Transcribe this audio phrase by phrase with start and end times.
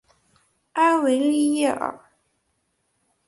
[0.73, 2.05] 埃维利耶尔。